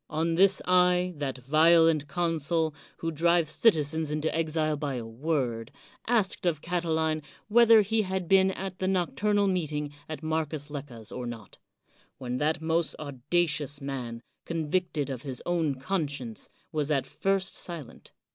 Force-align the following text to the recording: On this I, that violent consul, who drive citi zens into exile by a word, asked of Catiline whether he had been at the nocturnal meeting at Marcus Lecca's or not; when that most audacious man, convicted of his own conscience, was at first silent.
On 0.09 0.33
this 0.33 0.63
I, 0.65 1.13
that 1.17 1.37
violent 1.37 2.07
consul, 2.07 2.73
who 2.97 3.11
drive 3.11 3.45
citi 3.45 3.81
zens 3.81 4.11
into 4.11 4.33
exile 4.35 4.75
by 4.75 4.95
a 4.95 5.05
word, 5.05 5.71
asked 6.07 6.47
of 6.47 6.59
Catiline 6.59 7.21
whether 7.49 7.81
he 7.83 8.01
had 8.01 8.27
been 8.27 8.49
at 8.49 8.79
the 8.79 8.87
nocturnal 8.87 9.45
meeting 9.45 9.93
at 10.09 10.23
Marcus 10.23 10.71
Lecca's 10.71 11.11
or 11.11 11.27
not; 11.27 11.59
when 12.17 12.37
that 12.39 12.63
most 12.63 12.95
audacious 12.97 13.79
man, 13.79 14.23
convicted 14.43 15.11
of 15.11 15.21
his 15.21 15.43
own 15.45 15.75
conscience, 15.75 16.49
was 16.71 16.89
at 16.89 17.05
first 17.05 17.53
silent. 17.53 18.11